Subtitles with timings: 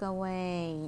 [0.00, 0.80] 各位，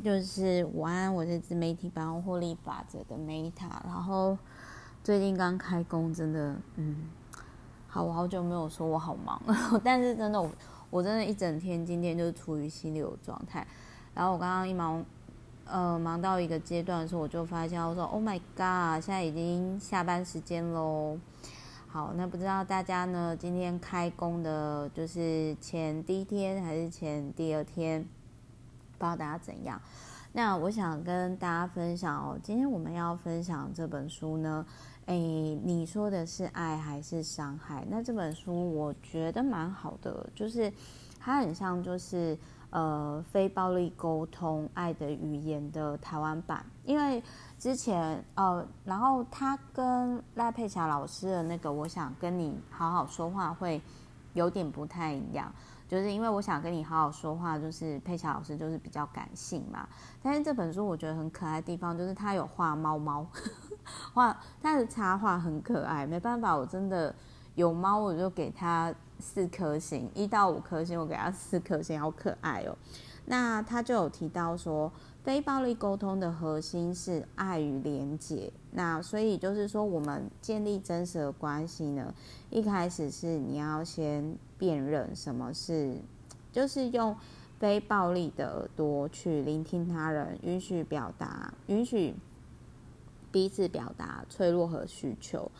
[0.00, 4.38] 就是午安，我是自媒体百万获利法则的 Meta，然后
[5.02, 7.08] 最近刚开工，真的，嗯，
[7.88, 9.42] 好，我好久没有说我好忙，
[9.82, 10.48] 但是真的，我
[10.88, 13.66] 我真的一整天今天就是处于心流状态，
[14.14, 15.04] 然后我刚刚一忙，
[15.64, 21.18] 呃，忙到一个阶段的时候，我就发现我说，Oh my God，现在已经下班时间喽。
[21.88, 28.06] 好，那不知道大家呢，今天开工的，就是前第一天还是前第二天，
[28.98, 29.80] 不知道大家怎样？
[30.32, 34.66] 那我想跟大家分享哦，今天我们要分享这本书呢，
[35.06, 37.86] 诶，你说的是爱还是伤害？
[37.88, 40.72] 那这本书我觉得蛮好的，就是
[41.18, 42.36] 它很像就是
[42.70, 47.22] 呃非暴力沟通爱的语言的台湾版，因为。
[47.58, 53.82] 之前呃，然后他跟赖佩霞老师的那个，我想跟你好好说话会
[54.38, 55.52] 有点不太一样，
[55.88, 59.86] 就是因为我想跟你好好说话，就是佩霞老师就是比较感性嘛。
[60.22, 63.26] 但是这本书我觉得很可爱的地方，就是他有画猫猫，
[64.14, 66.06] 画他的插画很可爱。
[66.06, 67.14] 没办法，我真的
[67.54, 72.76] 有猫，我就给它四颗星，一到五颗星，我给它四颗星，好可爱哦。
[73.28, 74.92] 那他就有提到说。
[75.24, 82.14] 非暴力沟通的核心是爱与连结，那所以就是说，我们建立真实的关系呢，
[82.48, 85.98] 一开始是你要先辨认什么是，
[86.50, 87.14] 就是用
[87.58, 92.14] 非暴力的耳朵去聆听他人，允许表达，允许
[93.30, 95.50] 彼此表达脆弱和需求，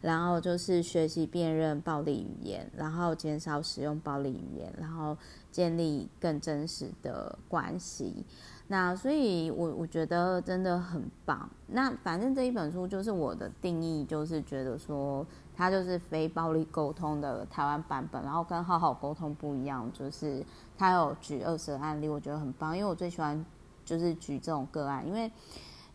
[0.00, 5.16] 然后就是学习辨认暴力语言，然后减少使用暴力语言，然后
[5.50, 8.24] 建立更真实的关系。
[8.68, 11.48] 那所以我，我我觉得真的很棒。
[11.68, 20.44] 那反正这一本书就是我的定义，就是觉得说它就是非暴力沟通的台湾版本，然后跟好好沟通不一样，就是
[20.76, 22.76] 它有举二十个案例，我觉得很棒。
[22.76, 23.44] 因为我最喜欢
[23.84, 25.30] 就是举这种个案，因为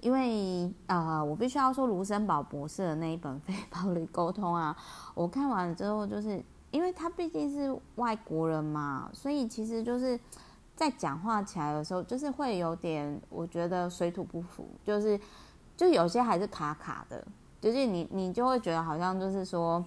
[0.01, 4.75] 因为啊、呃，我必须要说卢森堡博士的那一本非暴力沟通啊，
[5.15, 10.19] 我看完了之后，就是因为他毕竟是外国人嘛，所以其实就是。
[10.73, 15.19] 在讲话起来的时候，就是会有点，我觉得水土不服，就是
[15.77, 17.23] 就有些还是卡卡的，
[17.59, 19.83] 就是你你就会觉得好像就是说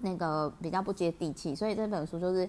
[0.00, 2.46] 那个比较不接地气，所以这本书就是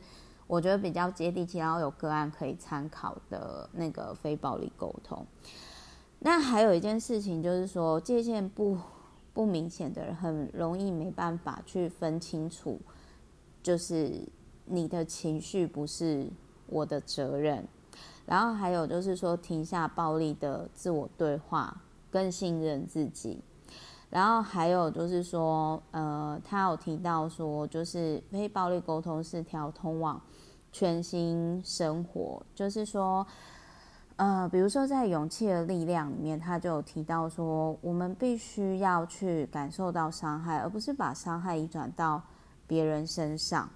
[0.48, 5.26] 我觉得比较接地气，然后有个案可以参考的那个非暴力沟通。
[6.20, 8.78] 那还有一件事情就是说，界限不
[9.34, 12.80] 不明显的人，很容易没办法去分清楚，
[13.64, 14.28] 就是
[14.66, 16.28] 你的情绪不是。
[16.72, 17.68] 我的责任，
[18.28, 21.82] 然后还有就是说，停下暴力的自我对话，
[22.12, 23.42] 更信任自己。
[24.12, 30.22] 然后还有就是说，呃，他有提到说，就是非暴力沟通是条通往
[30.72, 32.40] 全新生活。
[32.54, 33.26] 就是说，
[34.20, 42.22] 呃，比如说在勇气的力量里面，他就有提到说，我们必须要去感受到伤害，而不是把伤害移转到
[42.68, 43.70] 别人身上。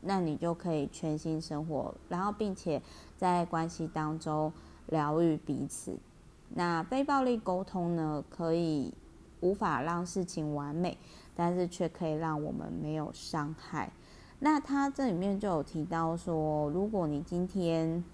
[0.00, 2.80] 那你就可以全新生活，然后并且
[3.16, 4.52] 在关系当中
[4.86, 5.98] 疗愈彼此。
[6.50, 8.94] 那非暴力沟通呢，可以
[9.40, 10.96] 无法让事情完美，
[11.34, 13.90] 但是却可以让我们没有伤害。
[14.38, 18.04] 那他这里面就有提到说，如果你今天。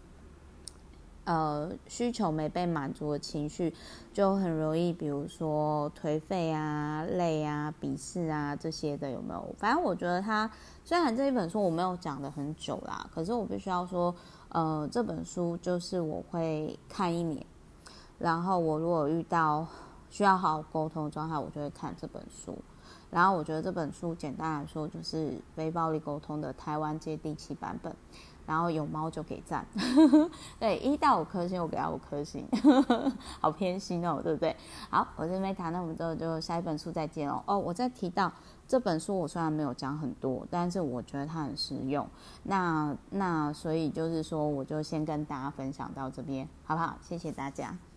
[1.29, 3.75] 呃，需求没被满足的情绪，
[4.15, 9.55] 就很容易，比如说颓废啊、累啊、鄙视啊这些的，有没有？
[9.59, 10.51] 反正我觉得他
[10.83, 14.15] 虽然这一本书我没有讲得很久啦，可是我必须要说，
[14.49, 17.45] 呃，这本书就是我会看一年，
[18.19, 19.67] 然后我如果遇到
[20.09, 22.57] 需要好好沟通的状态，我就会看这本书。
[23.11, 27.95] 然后我觉得这本书简单来说就是非暴力沟通的台湾接地气版本。
[28.49, 29.63] 然后有猫就给赞，
[30.59, 32.49] 对，一到五颗星我给他五颗星，
[33.41, 34.57] 好偏心哦，对不对？
[34.89, 37.43] 好，我是 Meta，那我们之后就下一本书再见哦。
[37.45, 38.33] 哦，我再提到
[38.67, 42.09] 这本书，我虽然没有讲很多，但是我觉得它很实用。
[42.43, 46.97] 那那所以就是说，我就先跟大家分享到这边，好不好？
[47.03, 47.79] 谢谢大家。